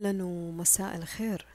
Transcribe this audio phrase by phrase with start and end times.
[0.00, 1.46] لأنه مساء الخير.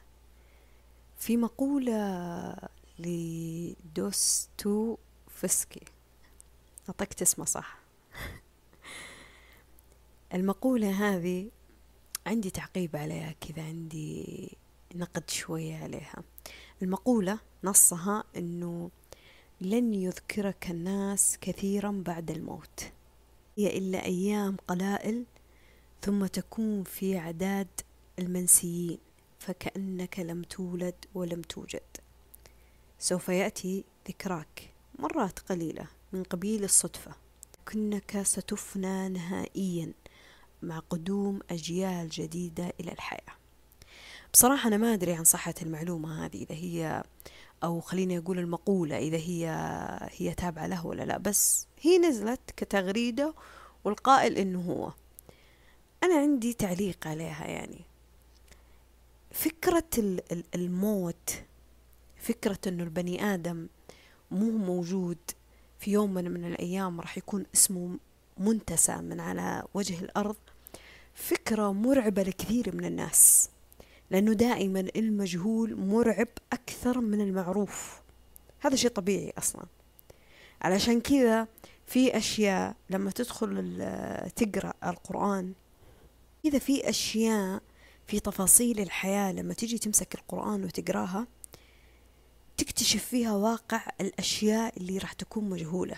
[1.18, 2.54] في مقولة
[3.00, 5.82] لدوستوفسكي
[6.90, 7.78] نطقت اسمه صح.
[10.34, 11.50] المقولة هذه
[12.26, 14.58] عندي تعقيب عليها كذا عندي
[14.96, 16.24] نقد شوية عليها.
[16.82, 18.92] المقولة نصها أنه
[19.62, 22.92] لن يذكرك الناس كثيرا بعد الموت.
[23.58, 25.26] هي إلا أيام قلائل
[26.02, 27.68] ثم تكون في عداد
[28.22, 28.98] المنسيين
[29.40, 31.82] فكأنك لم تولد ولم توجد.
[33.00, 37.12] سوف يأتي ذكراك مرات قليلة من قبيل الصدفة.
[37.62, 39.94] لكنك ستفنى نهائيا
[40.62, 43.34] مع قدوم أجيال جديدة إلى الحياة.
[44.34, 47.04] بصراحة أنا ما أدري عن صحة المعلومة هذه إذا هي
[47.64, 49.48] أو خليني أقول المقولة إذا هي
[50.18, 51.18] هي تابعة له ولا لا.
[51.18, 53.34] بس هي نزلت كتغريدة
[53.84, 54.92] والقائل إنه هو.
[56.04, 57.91] أنا عندي تعليق عليها يعني.
[59.32, 60.18] فكرة
[60.56, 61.42] الموت
[62.18, 63.68] فكرة إنه البني آدم
[64.32, 65.18] مو موجود
[65.80, 67.98] في يوم من الأيام راح يكون اسمه
[68.38, 70.36] منتسى من على وجه الأرض
[71.14, 73.50] فكرة مرعبة لكثير من الناس
[74.12, 78.02] لأنه دائما المجهول مرعب أكثر من المعروف.
[78.60, 79.66] هذا شيء طبيعي أصلا.
[80.62, 81.48] علشان كذا
[81.88, 83.78] في أشياء لما تدخل
[84.36, 85.54] تقرأ القرآن
[86.44, 87.62] كذا في أشياء
[88.12, 91.28] في تفاصيل الحياة لما تيجي تمسك القرآن وتقراها
[92.58, 95.96] تكتشف فيها واقع الأشياء اللي راح تكون مجهولة.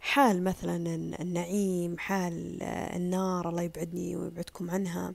[0.00, 0.76] حال مثلا
[1.20, 5.14] النعيم حال النار الله يبعدني ويبعدكم عنها.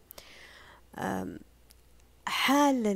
[2.25, 2.87] حال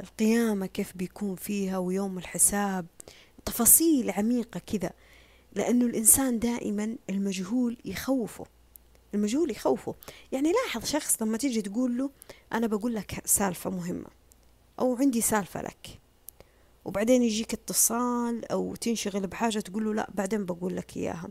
[0.00, 2.86] القيامة كيف بيكون فيها ويوم الحساب.
[3.44, 4.90] تفاصيل عميقة كذا
[5.52, 8.46] لأنه الإنسان دائما المجهول يخوفه.
[9.16, 9.94] المجهول يخوفه.
[10.32, 12.10] يعني لاحظ شخص لما تيجي تقول له
[12.52, 14.08] أنا بقول لك سالفة مهمة
[14.80, 16.00] أو عندي سالفة لك.
[16.84, 21.28] وبعدين يجيك اتصال أو تنشغل بحاجة تقول له لا بعدين بقول لك إياها.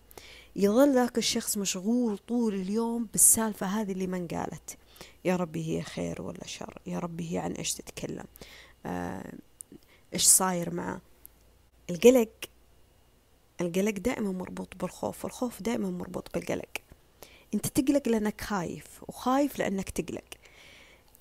[0.55, 4.77] يظل ذاك الشخص مشغول طول اليوم بالسالفة هذه اللي من قالت
[5.25, 8.25] يا ربي هي خير ولا شر؟ يا ربي هي عن إيش تتكلم؟
[8.85, 9.33] آه
[10.13, 11.01] إيش صاير معه؟
[11.89, 12.29] القلق
[13.61, 15.25] القلق دائما مربوط بالخوف.
[15.25, 16.69] والخوف دائما مربوط بالقلق.
[17.55, 20.23] انت تقلق لأنك خايف وخايف لأنك تقلق.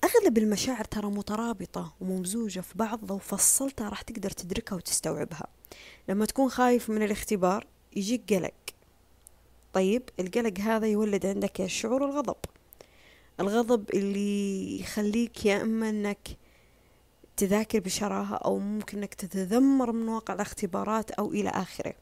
[0.03, 5.47] أغلب المشاعر ترى مترابطة وممزوجة في بعض لو فصلتها راح تقدر تدركها وتستوعبها.
[6.09, 8.53] لما تكون خايف من الاختبار يجيك قلق.
[9.73, 12.37] طيب القلق هذا يولد عندك شعور الغضب.
[13.39, 16.27] الغضب اللي يخليك يا إما إنك
[17.37, 21.93] تذاكر بشراهة أو ممكن أنك تتذمر من واقع الاختبارات أو إلى آخره.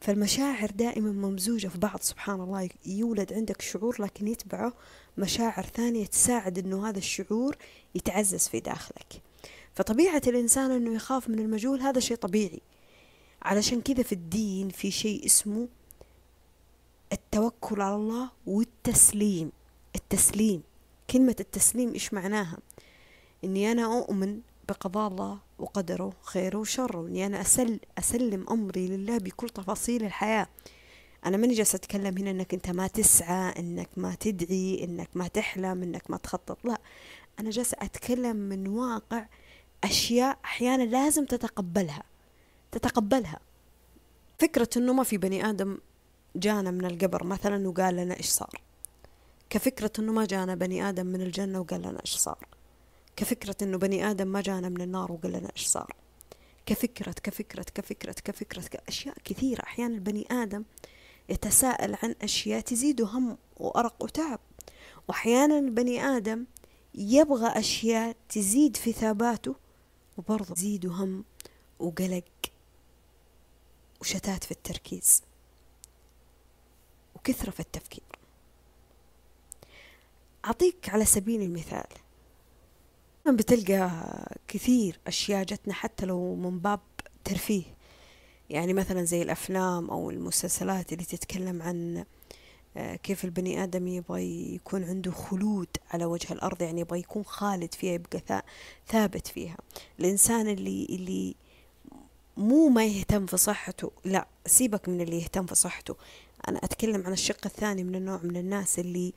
[0.00, 2.68] فالمشاعر دائما ممزوجة في بعض سبحان الله.
[2.86, 4.72] يولد عندك شعور لكن يتبعه
[5.18, 7.56] مشاعر ثانية تساعد أنه هذا الشعور
[7.94, 9.22] يتعزز في داخلك.
[9.74, 12.60] فطبيعة الإنسان أنه يخاف من المجهول هذا شيء طبيعي.
[13.42, 15.68] علشان كذا في الدين في شيء اسمه
[17.12, 19.52] التوكل على الله والتسليم.
[19.96, 20.62] التسليم.
[21.10, 22.58] كلمة التسليم إيش معناها؟
[23.44, 29.48] إني أنا أؤمن بقضاء الله وقدره خيره وشره وإني أنا أسل أسلم أمري لله بكل
[29.48, 30.46] تفاصيل الحياة.
[31.26, 35.82] أنا ماني جالسة أتكلم هنا إنك أنت ما تسعى إنك ما تدعي إنك ما تحلم
[35.82, 36.58] إنك ما تخطط.
[36.64, 36.80] لا
[37.40, 39.26] أنا جالسة أتكلم من واقع
[39.84, 42.02] أشياء أحيانا لازم تتقبلها
[42.72, 43.40] تتقبلها.
[44.38, 45.78] فكرة إنه ما في بني آدم
[46.36, 48.62] جانا من القبر مثلا وقال لنا إيش صار.
[49.50, 52.55] كفكرة إنه ما جانا بني آدم من الجنة وقال لنا إيش صار.
[53.16, 55.92] كفكرة إنه بني آدم ما جانا من النار وقال لنا إيش صار؟
[56.66, 59.62] كفكرة كفكرة كفكرة كفكرة أشياء كثيرة.
[59.62, 60.64] أحيانا البني آدم
[61.28, 64.40] يتساءل عن أشياء تزيده هم وأرق وتعب.
[65.08, 66.44] وأحيانا البني آدم
[66.94, 69.56] يبغى أشياء تزيد في ثاباته
[70.18, 71.24] وبرضه تزيده هم
[71.78, 72.24] وقلق
[74.00, 75.22] وشتات في التركيز
[77.14, 78.04] وكثرة في التفكير.
[80.44, 82.05] أعطيك على سبيل المثال
[83.32, 83.90] بتلقى
[84.48, 86.80] كثير أشياء جتنا حتى لو من باب
[87.24, 87.62] ترفيه.
[88.50, 92.04] يعني مثلا زي الأفلام أو المسلسلات اللي تتكلم عن
[92.76, 97.74] آه، كيف البني آدم يبغى يكون عنده خلود على وجه الأرض يعني يبغى يكون خالد
[97.74, 98.42] فيها يبقى
[98.88, 99.56] ثابت فيها.
[100.00, 101.34] الإنسان اللي اللي
[102.36, 105.96] مو ما يهتم في صحته لا سيبك من اللي يهتم في صحته.
[106.48, 109.12] أنا أتكلم عن الشق الثاني من النوع من الناس اللي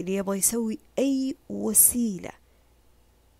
[0.00, 2.30] اللي يبغى يسوي أي وسيلة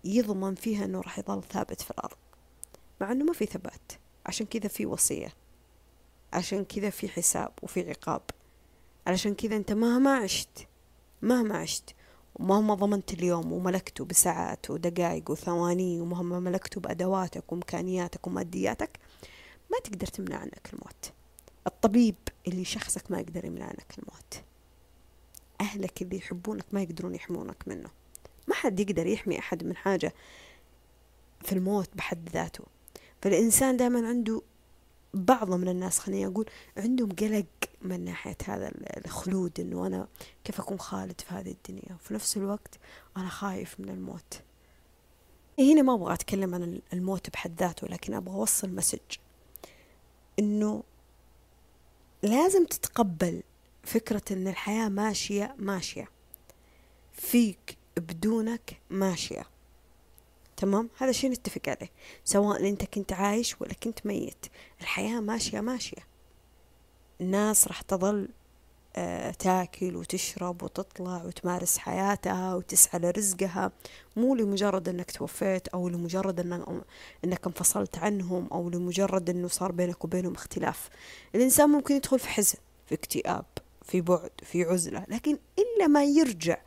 [0.05, 2.17] يضمن فيها إنه راح يظل ثابت في الأرض.
[3.01, 3.91] مع إنه ما في ثبات.
[4.25, 5.33] عشان كذا في وصية.
[6.33, 8.21] عشان كذا في حساب وفي عقاب.
[9.07, 10.67] علشان كذا أنت مهما عشت
[11.21, 11.95] مهما عشت
[12.35, 18.99] ومهما ضمنت اليوم وملكته بساعات ودقائق وثواني ومهما ملكته بأدواتك وإمكانياتك ومادياتك
[19.71, 21.13] ما تقدر تمنع عنك الموت.
[21.67, 22.15] الطبيب
[22.47, 24.43] اللي يشخصك ما يقدر يمنع عنك الموت.
[25.61, 27.89] أهلك اللي يحبونك ما يقدرون يحمونك منه.
[28.47, 30.13] ما حد يقدر يحمي أحد من حاجة
[31.41, 32.63] في الموت بحد ذاته.
[33.21, 34.41] فالإنسان دائما عنده
[35.13, 36.45] بعض من الناس خليني أقول
[36.77, 37.45] عندهم قلق
[37.81, 38.71] من ناحية هذا
[39.05, 40.07] الخلود إنه أنا
[40.43, 42.79] كيف أكون خالد في هذه الدنيا؟ وفي نفس الوقت
[43.17, 44.41] أنا خايف من الموت.
[45.59, 48.99] هنا ما أبغى أتكلم عن الموت بحد ذاته لكن أبغى أوصل مسج
[50.39, 50.83] إنه
[52.23, 53.43] لازم تتقبل
[53.83, 56.09] فكرة إن الحياة ماشية ماشية.
[57.13, 59.45] فيك بدونك ماشية.
[60.57, 61.91] تمام؟ هذا شيء نتفق عليه.
[62.25, 64.45] سواء أنت كنت عايش ولا كنت ميت.
[64.81, 66.07] الحياة ماشية ماشية.
[67.21, 68.29] الناس راح تظل
[68.97, 73.71] آه، تاكل وتشرب وتطلع وتمارس حياتها وتسعى لرزقها.
[74.15, 76.83] مو لمجرد أنك توفيت أو لمجرد انك,
[77.25, 80.89] إنك انفصلت عنهم أو لمجرد أنه صار بينك وبينهم اختلاف.
[81.35, 83.45] الإنسان ممكن يدخل في حزن في اكتئاب
[83.85, 85.05] في بعد في عزلة.
[85.09, 86.57] لكن إلا ما يرجع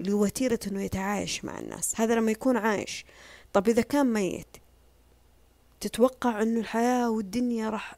[0.00, 2.00] لوتيرة إنه يتعايش مع الناس.
[2.00, 3.04] هذا لما يكون عايش.
[3.52, 4.56] طب إذا كان ميت
[5.80, 7.96] تتوقع إنه الحياة والدنيا راح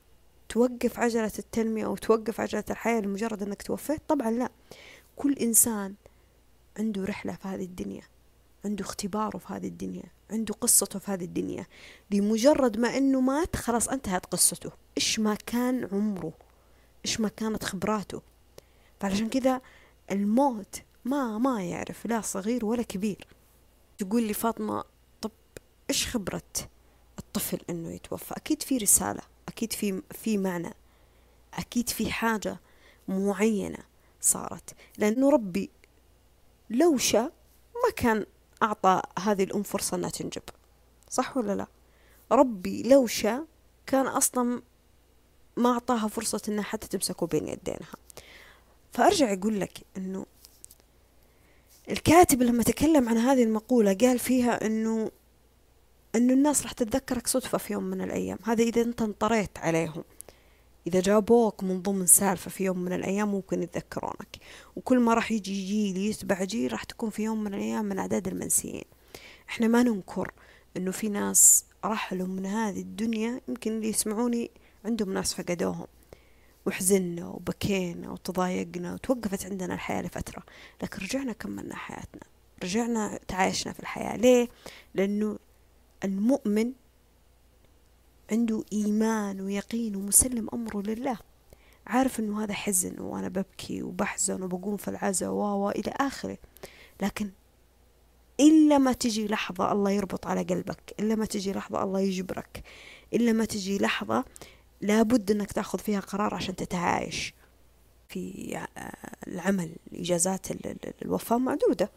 [0.48, 4.50] توقف عجلة التنمية أو توقف عجلة الحياة لمجرد أنك توفيت؟ طبعا لا.
[5.16, 5.94] كل إنسان
[6.78, 8.02] عنده رحلة في هذه الدنيا
[8.64, 11.66] عنده اختباره في هذه الدنيا عنده قصته في هذه الدنيا.
[12.10, 14.70] لمجرد ما أنه مات خلاص انتهت قصته.
[14.96, 16.32] إيش ما كان عمره؟
[17.04, 18.22] إيش ما كانت خبراته؟
[19.00, 19.60] فعلشان كذا
[20.10, 23.26] الموت ما ما يعرف لا صغير ولا كبير.
[23.98, 24.84] تقول لي فاطمة
[25.20, 25.30] طب
[25.90, 26.42] إيش خبرة
[27.18, 30.74] الطفل إنه يتوفى؟ أكيد في رسالة أكيد في في معنى
[31.54, 32.60] أكيد في حاجة
[33.08, 33.78] معينة
[34.20, 34.74] صارت.
[34.98, 35.70] لأنه ربي
[36.70, 37.32] لو شاء
[37.74, 38.26] ما كان
[38.62, 40.42] أعطى هذه الأم فرصة أنها تنجب.
[41.10, 41.66] صح ولا لا؟
[42.32, 43.44] ربي لو شاء
[43.86, 44.62] كان أصلا
[45.56, 47.94] ما أعطاها فرصة أنها حتى تمسكه بين يدينها.
[48.92, 50.26] فأرجع أقول لك أنه
[51.90, 55.10] الكاتب لما تكلم عن هذه المقولة قال فيها أنه
[56.16, 58.38] أنه الناس راح تتذكرك صدفة في يوم من الأيام.
[58.44, 60.04] هذا إذا أنت انطريت عليهم.
[60.86, 64.36] إذا جابوك من ضمن سالفة في يوم من الأيام ممكن يتذكرونك.
[64.76, 68.28] وكل ما راح يجي جيل يتبع جيل راح تكون في يوم من الأيام من أعداد
[68.28, 68.84] المنسيين.
[69.48, 70.32] إحنا ما ننكر
[70.76, 73.40] إنه في ناس رحلوا من هذه الدنيا.
[73.48, 74.50] يمكن اللي يسمعوني
[74.84, 75.86] عندهم ناس فقدوهم.
[76.66, 80.42] وحزنا وبكينا وتضايقنا وتوقفت عندنا الحياة لفترة
[80.82, 82.22] لكن رجعنا كملنا حياتنا.
[82.62, 84.16] رجعنا تعايشنا في الحياة.
[84.16, 84.48] ليه؟
[84.94, 85.38] لأنه
[86.04, 86.72] المؤمن
[88.32, 91.18] عنده إيمان ويقين ومسلم أمره لله.
[91.86, 96.38] عارف إنه هذا حزن وأنا ببكي وبحزن وبقوم في العزاء و إلى آخره.
[97.02, 97.30] لكن
[98.40, 102.62] إلا ما تجي لحظة الله يربط على قلبك إلا ما تجي لحظة الله يجبرك
[103.14, 104.24] إلا ما تجي لحظة
[104.80, 107.34] لابد أنك تأخذ فيها قرار عشان تتعايش
[108.08, 108.58] في
[109.26, 110.46] العمل إجازات
[111.02, 111.90] الوفاة معدودة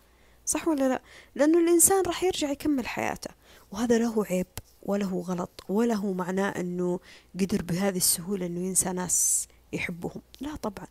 [0.45, 1.01] صح ولا لا؟
[1.35, 3.29] لأنه الإنسان راح يرجع يكمل حياته
[3.71, 4.47] وهذا له عيب
[4.83, 6.99] وله غلط وله معناه أنه
[7.39, 10.21] قدر بهذه السهولة أنه ينسى ناس يحبهم.
[10.41, 10.87] لا طبعا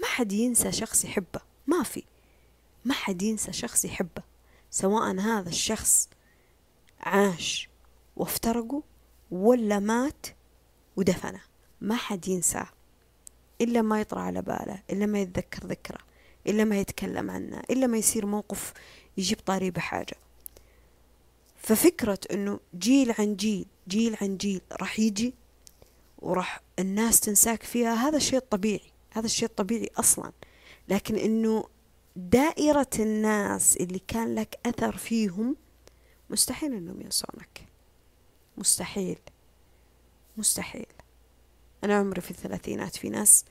[0.00, 2.02] ما حد ينسى شخص يحبه ما في
[2.84, 4.22] ما حد ينسى شخص يحبه
[4.70, 6.08] سواء هذا الشخص
[7.00, 7.68] عاش
[8.16, 8.82] وافترقوا
[9.30, 10.26] ولا مات
[11.00, 11.40] ودفنه.
[11.80, 12.68] ما حد ينساه.
[13.60, 15.98] إلا ما يطرى على باله إلا ما يتذكر ذكره
[16.46, 18.72] إلا ما يتكلم عنه إلا ما يصير موقف
[19.16, 20.16] يجيب طاري بحاجة.
[21.56, 25.34] ففكرة إنه جيل عن جيل جيل عن جيل راح يجي
[26.18, 30.32] وراح الناس تنساك فيها هذا الشيء الطبيعي هذا الشيء الطبيعي أصلا.
[30.88, 31.64] لكن إنه
[32.16, 35.56] دائرة الناس اللي كان لك أثر فيهم
[36.30, 37.66] مستحيل إنهم ينسونك.
[38.58, 39.18] مستحيل.
[40.40, 40.86] مستحيل.
[41.84, 43.44] أنا عمري في الثلاثينات في ناس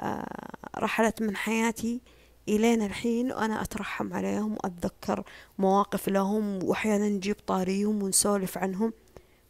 [0.00, 2.00] آه رحلت من حياتي
[2.48, 5.24] إلين الحين وأنا أترحم عليهم وأتذكر
[5.58, 8.92] مواقف لهم وأحيانا نجيب طاريهم ونسولف عنهم.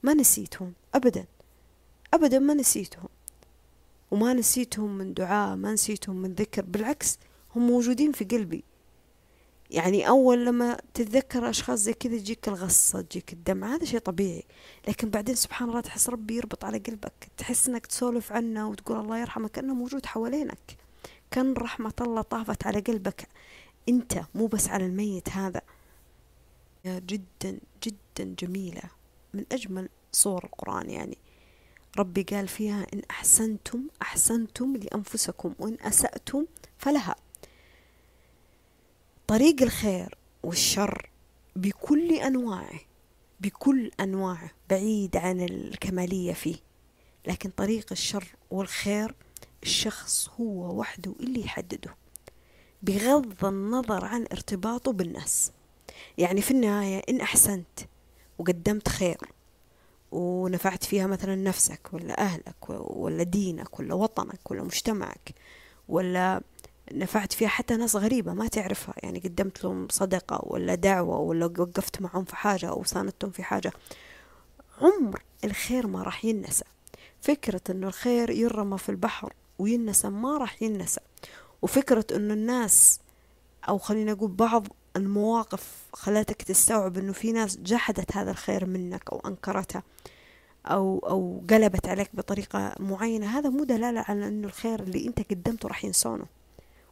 [0.03, 1.25] ما نسيتهم أبدا.
[2.15, 3.09] أبدا ما نسيتهم.
[4.11, 7.19] وما نسيتهم من دعاء ما نسيتهم من ذكر بالعكس
[7.57, 8.65] هم موجودين في قلبي.
[9.71, 14.45] يعني أول لما تتذكر أشخاص زي كذا تجيك الغصة تجيك الدمعة هذا شيء طبيعي.
[14.89, 19.19] لكن بعدين سبحان الله تحس ربي يربط على قلبك تحس إنك تسولف عنه وتقول الله
[19.19, 20.77] يرحمه كأنه موجود حوالينك.
[21.31, 23.29] كان رحمة الله طافت على قلبك؟
[23.89, 25.61] أنت مو بس على الميت هذا.
[26.87, 28.83] جدا جدا جميلة.
[29.35, 31.19] من أجمل صور القرآن يعني.
[31.99, 36.47] ربي قال فيها إن أحسنتم أحسنتم لأنفسكم وإن أسأتم
[36.79, 37.15] فلها.
[39.29, 41.11] طريق الخير والشر
[41.57, 42.81] بكل أنواعه
[43.41, 46.57] بكل أنواعه بعيد عن الكمالية فيه.
[47.27, 49.15] لكن طريق الشر والخير
[49.63, 51.95] الشخص هو وحده اللي يحدده
[52.83, 55.53] بغض النظر عن ارتباطه بالناس.
[56.19, 57.81] يعني في النهاية إن أحسنت
[58.39, 59.19] وقدمت خير
[60.13, 65.35] ونفعت فيها مثلا نفسك ولا أهلك ولا دينك ولا وطنك ولا مجتمعك
[65.89, 66.43] ولا
[66.93, 68.95] نفعت فيها حتى ناس غريبة ما تعرفها.
[69.03, 73.73] يعني قدمت لهم صدقة ولا دعوة ولا وقفت معهم في حاجة أو ساندتهم في حاجة.
[74.81, 76.65] عمر الخير ما راح ينسى.
[77.21, 81.01] فكرة أنه الخير يرمى في البحر وينسى ما راح ينسى.
[81.63, 83.01] وفكرة أنه الناس
[83.69, 84.67] أو خلينا نقول بعض
[84.97, 89.83] المواقف خلتك تستوعب أنه في ناس جحدت هذا الخير منك أو أنكرته
[90.67, 93.39] أو أو قلبت عليك بطريقة معينة.
[93.39, 96.38] هذا مو دلالة على أنه الخير اللي أنت قدمته راح ينسونه.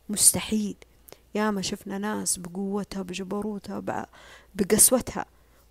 [0.08, 0.76] مستحيل.
[1.34, 4.06] يا ما شفنا ناس بقوتها بجبروتها
[4.54, 5.26] بقسوتها.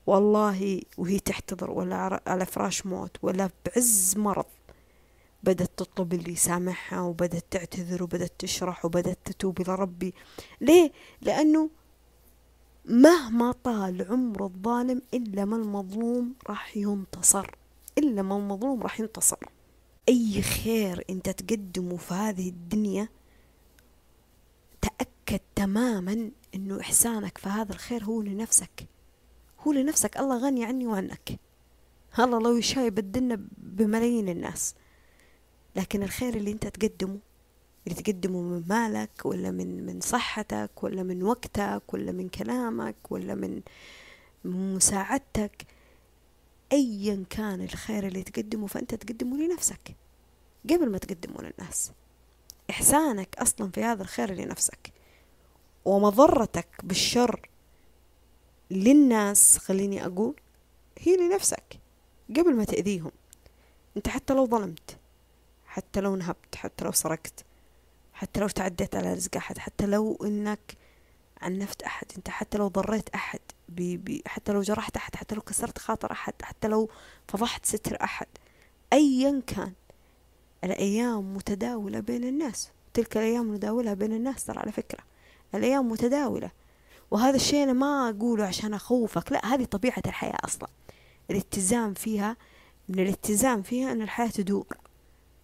[0.08, 4.46] والله وهي تحتضر ولا على فراش موت ولا بعز مرض.
[5.44, 10.14] بدأت تطلب اللي يسامحها وبدأت تعتذر وبدأت تشرح وبدأت تتوب إلى ربي.
[10.62, 11.70] ليه؟ لأنه
[12.86, 17.56] مهما طال عمر الظالم إلا ما المظلوم راح ينتصر.
[17.98, 19.38] إلا ما المظلوم راح ينتصر.
[20.10, 23.10] أي خير أنت تقدمه في هذه الدنيا
[25.26, 28.88] تأكد تماما أنه إحسانك في هذا الخير هو لنفسك.
[29.60, 30.18] هو لنفسك.
[30.18, 31.40] الله غني عني وعنك.
[32.20, 34.76] الله لو يشاء يبدلنا بملايين الناس.
[35.76, 37.20] لكن الخير اللي أنت تقدمه
[37.88, 43.36] اللي تقدمه من مالك ولا من من صحتك ولا من وقتك ولا من كلامك ولا
[43.36, 43.62] من
[44.46, 45.66] مساعدتك
[46.72, 49.96] ايا كان الخير اللي تقدمه فأنت تقدمه لنفسك
[50.70, 51.92] قبل ما تقدمه للناس.
[52.70, 54.94] إحسانك أصلا في هذا الخير لنفسك.
[55.86, 57.50] ومضرتك بالشر
[58.72, 60.36] للناس خليني أقول
[61.00, 61.80] هي لنفسك
[62.30, 63.12] قبل ما تأذيهم.
[63.98, 64.98] أنت حتى لو ظلمت
[65.66, 67.46] حتى لو نهبت حتى لو سرقت
[68.14, 70.78] حتى لو تعديت على رزق أحد حتى لو إنك
[71.42, 73.40] عنفت أحد أنت حتى لو ضريت أحد
[73.70, 76.90] بي بي حتى لو جرحت أحد حتى لو كسرت خاطر أحد حتى لو
[77.28, 78.28] فضحت ستر أحد.
[78.94, 79.74] أيا كان
[80.64, 85.04] الأيام متداولة بين الناس تلك الأيام نداولها بين الناس ترى على فكرة.
[85.58, 86.52] الأيام متداولة.
[87.12, 90.70] وهذا الشيء أنا ما أقوله عشان أخوفك لا هذه طبيعة الحياة أصلا.
[91.32, 92.38] الاتزان فيها
[92.90, 94.78] من الاتزان فيها أن الحياة تدور.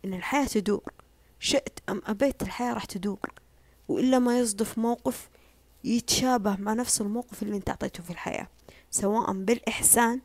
[0.06, 0.92] إن الحياة تدور.
[1.40, 3.34] شئت أم أبيت الحياة راح تدور.
[3.88, 5.30] وإلا ما يصدف موقف
[5.84, 8.48] يتشابه مع نفس الموقف اللي أنت أعطيته في الحياة
[8.92, 10.22] سواء بالإحسان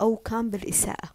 [0.00, 1.10] أو كان بالإساءة.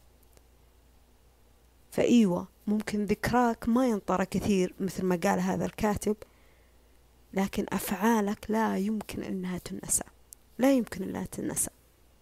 [1.91, 6.15] فأيوة ممكن ذكراك ما ينطر كثير مثل ما قال هذا الكاتب.
[7.37, 10.03] لكن أفعالك لا يمكن أنها تنسى.
[10.57, 11.69] لا يمكن أنها تنسى.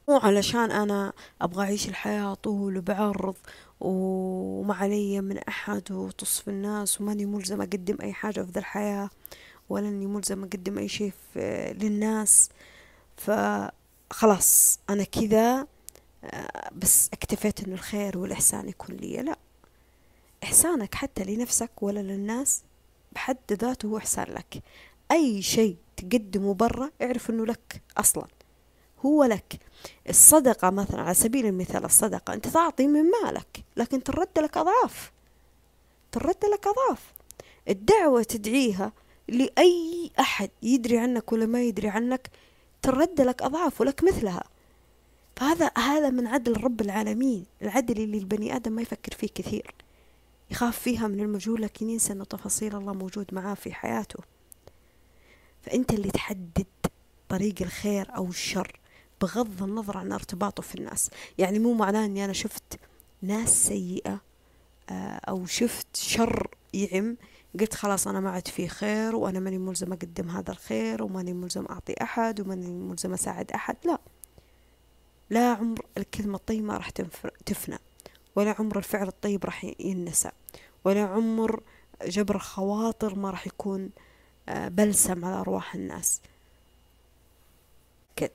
[0.10, 3.36] مو علشان أنا أبغى أعيش الحياة طول وبعرض
[3.80, 9.10] وما علي من أحد وتصف الناس وماني ملزم أقدم أي حاجة في ذا الحياة
[9.70, 11.14] ولا أني ملزم أقدم أي شيء
[11.82, 12.50] للناس.
[13.18, 15.68] فخلاص أنا كذا
[16.24, 19.18] آه، بس اكتفيت أنه الخير والإحسان يكون لي.
[19.22, 19.38] لا.
[20.44, 22.64] إحسانك حتى لنفسك ولا للناس
[23.12, 24.64] بحد ذاته هو إحسان لك.
[25.12, 28.28] أي شيء تقدمه برا اعرف أنه لك أصلا.
[29.06, 29.60] هو لك.
[30.10, 35.12] الصدقة مثلا على سبيل المثال الصدقة أنت تعطي من مالك لكن ترد لك أضعاف.
[36.12, 37.14] ترد لك أضعاف.
[37.70, 38.92] الدعوة تدعيها
[39.28, 42.30] لأي أحد يدري عنك ولا ما يدري عنك
[42.82, 44.44] ترد لك أضعاف ولك مثلها.
[45.36, 49.76] فهذا هذا من عدل رب العالمين العدل اللي البني آدم ما يفكر فيه كثير.
[50.52, 54.35] يخاف فيها من المجهول لكن ينسى أن تفاصيل الله موجود معاه في حياته.
[55.66, 56.66] فأنت اللي تحدد
[57.30, 58.80] طريق الخير أو الشر
[59.22, 61.10] بغض النظر عن ارتباطه في الناس.
[61.38, 62.80] يعني مو معناه إني أنا شفت
[63.22, 64.22] ناس سيئة
[64.90, 67.18] آه، أو شفت شر يعم
[67.60, 71.66] قلت خلاص أنا ما عاد في خير وأنا ماني ملزم أقدم هذا الخير وماني ملزم
[71.66, 73.76] أعطي أحد وماني ملزم أساعد أحد.
[73.86, 74.00] لا.
[75.30, 76.90] لا عمر الكلمة الطيبة راح
[77.46, 77.78] تفنى
[78.36, 80.32] ولا عمر الفعل الطيب راح ينسى
[80.86, 81.64] ولا عمر
[82.06, 84.15] جبر الخواطر ما راح يكون آه،
[84.48, 86.22] بلسم على أرواح الناس.
[88.16, 88.32] كد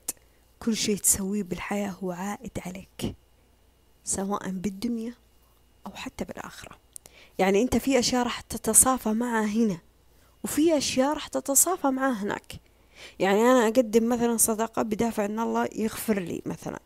[0.59, 3.15] كل شيء تسويه بالحياة هو عائد عليك
[4.03, 5.13] سواء بالدنيا
[5.87, 6.77] أو حتى بالآخرة.
[7.39, 9.77] يعني أنت في أشياء راح تتصافى معها هنا
[10.43, 12.53] وفي أشياء راح تتصافى معها هناك.
[13.19, 16.79] يعني أنا أقدم مثلا صدقة بدافع أن الله يغفر لي مثلا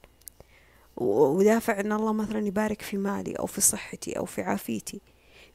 [0.98, 5.02] ودافع أن الله مثلا يبارك في مالي أو في صحتي أو في عافيتي.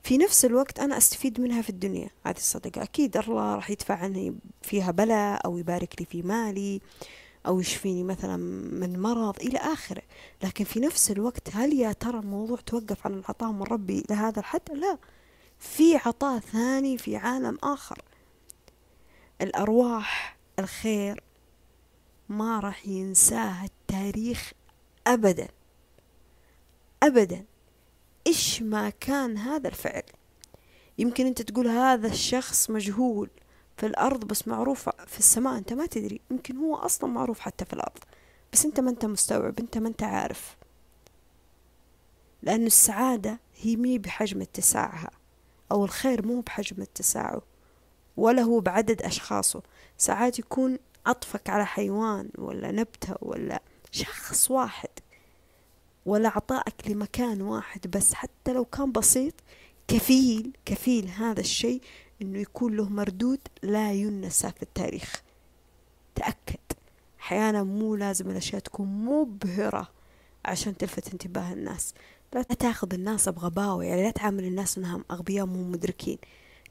[0.03, 2.83] في نفس الوقت أنا أستفيد منها في الدنيا هذه الصدقة.
[2.83, 6.81] أكيد الله راح يدفع عني فيها بلاء أو يبارك لي في مالي
[7.47, 8.37] أو يشفيني مثلا
[8.81, 10.03] من مرض إلى آخره.
[10.43, 14.71] لكن في نفس الوقت هل يا ترى الموضوع توقف عن العطاء من ربي لهذا الحد؟
[14.73, 14.99] لا.
[15.59, 18.03] في عطاء ثاني في عالم آخر.
[19.41, 21.23] الأرواح الخير
[22.29, 24.53] ما راح ينساها التاريخ
[25.07, 25.49] أبدا.
[27.03, 27.45] أبدا.
[28.31, 30.03] إيش ما كان هذا الفعل؟
[30.99, 33.31] يمكن أنت تقول هذا الشخص مجهول
[33.77, 36.21] في الأرض بس معروف في السماء أنت ما تدري.
[36.31, 37.99] يمكن هو أصلا معروف حتى في الأرض.
[38.53, 40.57] بس أنت ما أنت مستوعب أنت ما أنت عارف.
[42.43, 45.11] لأن السعادة هي مي بحجم اتساعها
[45.73, 47.43] أو الخير مو بحجم اتساعه
[48.17, 49.63] ولا هو بعدد أشخاصه.
[49.99, 54.91] ساعات يكون عطفك على حيوان ولا نبتة ولا شخص واحد.
[56.07, 59.35] ولا عطائك لمكان واحد بس حتى لو كان بسيط
[59.89, 61.81] كفيل كفيل هذا الشيء
[62.23, 65.23] إنه يكون له مردود لا ينسى في التاريخ.
[66.15, 66.59] تأكد.
[67.21, 69.89] أحيانا مو لازم الأشياء تكون مبهرة
[70.45, 71.95] عشان تلفت انتباه الناس.
[72.35, 76.19] لا تاخذ الناس بغباوة يعني لا تعامل الناس إنهم أغبياء مو مدركين.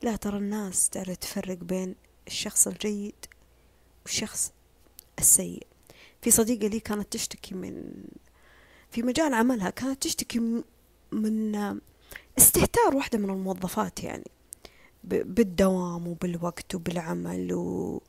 [0.02, 1.96] لا ترى الناس تعرف تفرق بين
[2.28, 3.26] الشخص الجيد
[4.04, 4.52] والشخص
[5.20, 5.68] السيء.
[6.22, 7.94] في صديقة لي كانت تشتكي من
[8.92, 10.64] في مجال عملها كانت تشتكي
[11.12, 11.56] من
[12.38, 14.32] استهتار واحدة من الموظفات يعني
[15.04, 18.02] بالدوام وبالوقت وبالعمل و...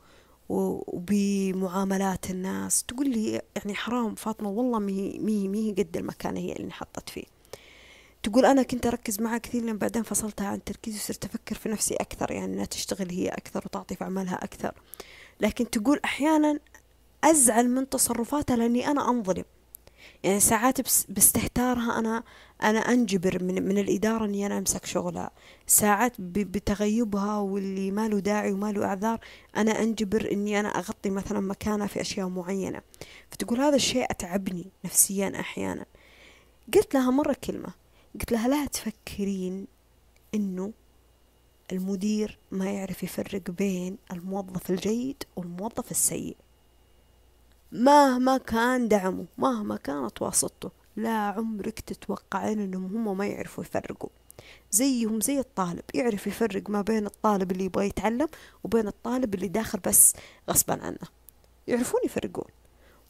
[0.48, 2.84] وبمعاملات الناس.
[2.84, 7.24] تقول لي يعني حرام فاطمة والله مي مي مي قد المكان هي اللي انحطت فيه.
[8.22, 11.94] تقول أنا كنت أركز معها كثير لين بعدين فصلتها عن تركيزي وصرت أفكر في نفسي
[11.94, 14.74] أكثر يعني أنها تشتغل هي أكثر وتعطي في عملها أكثر.
[15.40, 16.58] لكن تقول أحيانا
[17.24, 19.44] أزعل من تصرفاتها لأني أنا أنظلم.
[20.22, 22.22] يعني ساعات باستهتارها أنا
[22.62, 25.30] أنا أنجبر من, من الإدارة إني أنا أمسك شغلها.
[25.66, 29.20] ساعات بتغيبها واللي ما له داعي وما له أعذار
[29.56, 32.80] أنا أنجبر إني أنا أغطي مثلا مكانها في أشياء معينة.
[33.30, 35.86] فتقول هذا الشيء أتعبني نفسيا أحيانا.
[36.74, 37.72] قلت لها مرة كلمة
[38.14, 39.66] قلت لها لا تفكرين
[40.34, 40.72] إنه
[41.72, 46.36] المدير ما يعرف يفرق بين الموظف الجيد والموظف السيء.
[47.72, 54.08] مهما كان دعمه مهما كانت واسطته لا عمرك تتوقعين إنهم هم ما يعرفوا يفرقوا.
[54.70, 58.28] زيهم زي الطالب يعرف يفرق ما بين الطالب اللي يبغى يتعلم
[58.64, 60.14] وبين الطالب اللي داخل بس
[60.50, 61.08] غصبا عنه.
[61.68, 62.48] يعرفون يفرقون.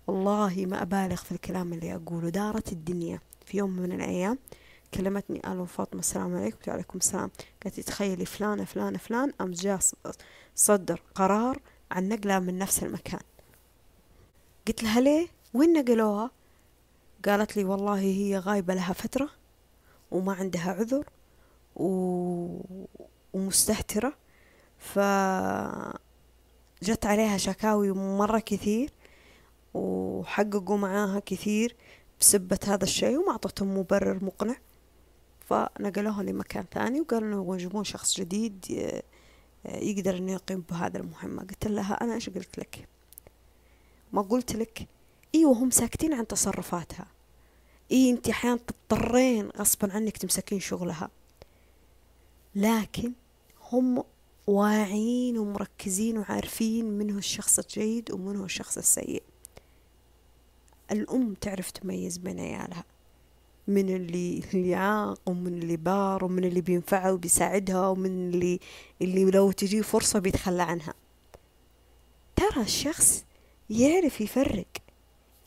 [0.07, 2.29] والله ما أبالغ في الكلام اللي أقوله.
[2.29, 4.39] دارت الدنيا في يوم من الأيام.
[4.95, 7.31] كلمتني ألو فاطمة السلام عليكم وعليكم السلام.
[7.65, 9.33] قالت لي تخيلي فلانة فلانة فلان.
[9.41, 9.79] أم جاء
[10.55, 13.21] صدر قرار عن نقلها من نفس المكان.
[14.69, 16.31] قلت لها ليه؟ وين نقلوها
[17.25, 19.31] قالت لي والله هي غايبة لها فترة
[20.11, 21.05] وما عندها عذر
[21.77, 21.87] و...
[23.33, 24.13] ومستهترة
[24.79, 24.99] ف
[26.83, 28.91] جت عليها شكاوي مرة كثير
[29.75, 31.77] وحققوا معاها كثير
[32.21, 34.57] بسبة هذا الشيء وما أعطتهم مبرر مقنع.
[35.41, 38.65] فنقلوها لمكان ثاني وقالوا إنه يجيبون شخص جديد
[39.65, 41.43] يقدر إنه يقيم بهذا المهمة.
[41.43, 42.89] قلت لها أنا إيش قلت لك؟
[44.13, 44.89] ما قلت لك؟
[45.35, 47.07] أيوه هم ساكتين عن تصرفاتها.
[47.93, 51.11] اي أنت أحيانا تضطرين غصبا عنك تمسكين شغلها.
[52.55, 53.13] لكن
[53.73, 54.05] هم
[54.47, 59.23] واعيين ومركزين وعارفين منه الشخص الجيد ومنه الشخص السيء.
[60.91, 62.85] الأم تعرف تميز بين عيالها.
[63.69, 68.61] من اللي اللي عاق ومن اللي بار ومن اللي بينفعها وبيساعدها ومن اللي
[69.03, 70.95] اللي لو تجي فرصة بيتخلى عنها.
[72.37, 73.25] ترى الشخص
[73.71, 74.67] يعرف يفرق.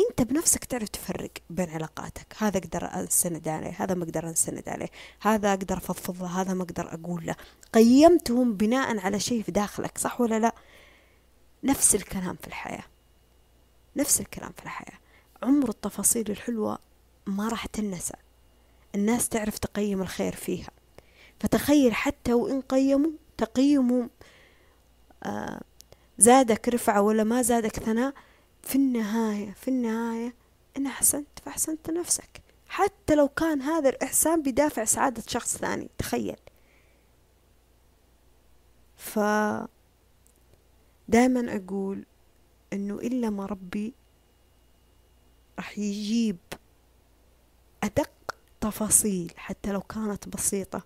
[0.09, 2.35] انت بنفسك تعرف تفرق بين علاقاتك.
[2.37, 4.89] هذا أقدر انسند عليه هذا ما أقدر انسند عليه.
[5.21, 7.35] هذا أقدر افضفض له هذا ما أقدر أقول له
[7.73, 10.55] قيمتهم بناء على شيء في داخلك صح ولا لا؟
[11.63, 12.83] نفس الكلام في الحياة.
[13.95, 14.99] نفس الكلام في الحياة.
[15.43, 16.77] عمر التفاصيل الحلوة
[17.25, 18.15] ما راح تنسى.
[18.95, 20.69] الناس تعرف تقيم الخير فيها.
[21.39, 24.09] فتخيل حتى وإن قيموا تقييمهم
[25.23, 25.61] آه
[26.23, 28.13] زادك رفعة ولا ما زادك ثناء
[28.61, 30.33] في النهاية في النهاية
[30.77, 36.35] إن أحسنت فأحسنت لنفسك حتى لو كان هذا الإحسان بدافع سعادة شخص ثاني تخيل.
[38.97, 39.19] ف
[41.07, 42.05] دائما أقول
[42.73, 43.93] إنه إلا ما ربي
[45.57, 46.37] راح يجيب
[47.83, 48.11] أدق
[48.61, 50.83] تفاصيل حتى لو كانت بسيطة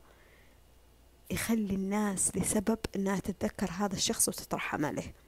[1.31, 5.26] يخلي الناس لسبب إنها تتذكر هذا الشخص وتترحم عليه.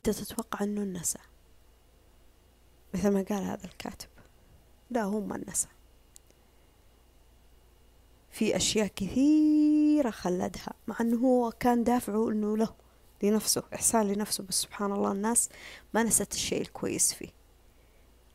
[0.00, 1.18] انت تتوقع إنه النسى
[2.94, 4.08] مثل ما قال هذا الكاتب.
[4.90, 5.68] لا هو ما النسى
[8.30, 12.74] في كثير كثيرة خلدها مع أنه هو كان دافعه أنه له
[13.22, 15.48] لنفسه إحسان لنفسه بس سبحان الله الناس
[15.94, 17.28] ما نست الشيء الكويس فيه.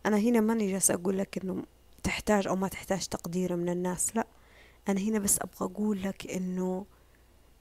[0.06, 1.64] أنا هنا ماني جالسة أقول لك أنه
[2.04, 4.28] تحتاج أو ما تحتاج تقدير من الناس لا.
[4.90, 6.86] أنا هنا بس أبغى أقول لك أنه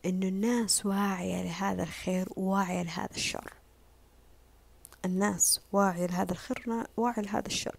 [0.05, 3.53] أنه الناس واعية لهذا الخير وواعية لهذا الشر.
[5.05, 7.77] الناس واعية لهذا الخير واعية لهذا الشر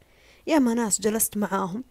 [0.48, 1.84] يا ما ناس جلست معاهم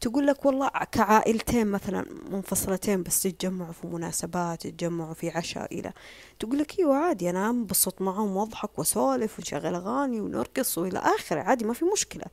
[0.00, 5.92] تقول لك والله كعائلتين مثلا منفصلتين بس يتجمعوا في مناسبات يتجمعوا في عشاء إلى.
[6.40, 11.64] تقول لك إيوه عادي أنا أنبسط معاهم وأضحك وأسولف ونشغل أغاني ونرقص وإلى آخره عادي
[11.64, 12.24] ما في مشكلة.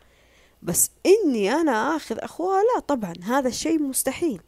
[0.64, 4.42] بس إني أنا آخذ أخوها لا طبعا هذا الشيء مستحيل.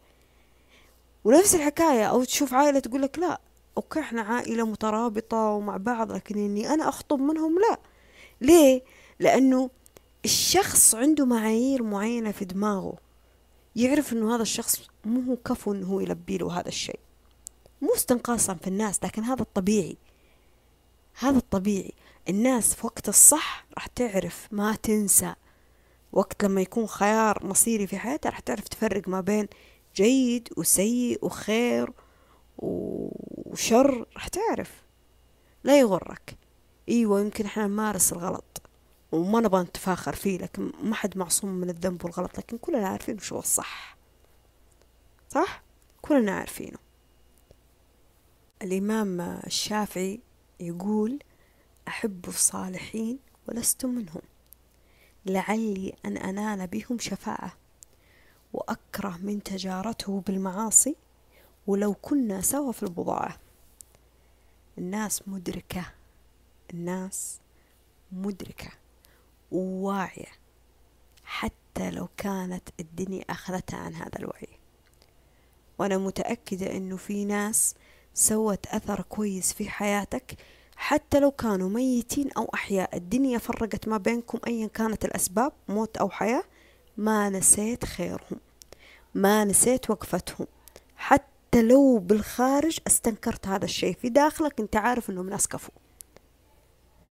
[1.23, 3.41] ونفس الحكاية أو تشوف عائلة تقول لك لا
[3.77, 7.77] أوكي إحنا عائلة مترابطة ومع بعض لكن إني أنا أخطب منهم لا.
[8.41, 8.81] ليه؟
[9.19, 9.69] لأنه
[10.25, 12.97] الشخص عنده معايير معينة في دماغه.
[13.75, 16.99] يعرف إنه هذا الشخص مو هو كفو إنه هو يلبي له هذا الشيء.
[17.81, 19.97] مو استنقاصا في الناس لكن هذا الطبيعي.
[21.19, 21.93] هذا الطبيعي.
[22.29, 25.35] الناس في وقت الصح راح تعرف ما تنسى.
[26.13, 29.47] وقت لما يكون خيار مصيري في حياتها راح تعرف تفرق ما بين
[29.95, 31.91] جيد وسيء وخير
[32.57, 34.71] وشر راح تعرف.
[35.63, 36.36] لا يغرك.
[36.89, 38.61] إيوه يمكن إحنا نمارس الغلط.
[39.11, 43.33] وما نبغى نتفاخر فيه لكن ما حد معصوم من الذنب والغلط لكن كلنا عارفين وش
[43.33, 43.97] هو الصح.
[45.29, 45.61] صح؟
[46.01, 46.77] كلنا عارفينه.
[48.61, 50.19] الإمام الشافعي
[50.59, 51.19] يقول
[51.87, 54.21] أحب الصالحين ولست منهم.
[55.25, 57.57] لعلي أن أنال بهم شفاعة
[58.53, 60.95] وأكره من تجارته بالمعاصي
[61.67, 63.37] ولو كنا سوا في البضاعة.
[64.77, 65.85] الناس مدركة.
[66.73, 67.39] الناس
[68.11, 68.69] مدركة
[69.51, 70.31] وواعية
[71.23, 74.59] حتى لو كانت الدنيا أخذتها عن هذا الوعي.
[75.79, 77.75] وأنا متأكدة أنه في ناس
[78.13, 80.37] سوت أثر كويس في حياتك
[80.75, 82.95] حتى لو كانوا ميتين أو أحياء.
[82.95, 86.43] الدنيا فرقت ما بينكم أيا كانت الأسباب موت أو حياة
[86.97, 88.39] ما نسيت خيرهم
[89.13, 90.47] ما نسيت وقفتهم.
[90.95, 93.95] حتى لو بالخارج استنكرت هذا الشيء.
[93.95, 95.71] في داخلك أنت عارف إنهم ناس كفو.